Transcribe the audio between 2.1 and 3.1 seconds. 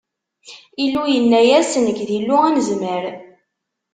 Illu Anezmar!